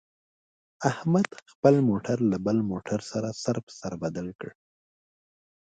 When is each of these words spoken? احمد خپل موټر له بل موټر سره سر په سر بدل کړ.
احمد 0.91 1.29
خپل 1.51 1.75
موټر 1.89 2.17
له 2.31 2.37
بل 2.45 2.57
موټر 2.71 2.99
سره 3.11 3.29
سر 3.43 3.55
په 3.65 3.71
سر 3.79 3.93
بدل 4.03 4.27
کړ. 4.39 4.51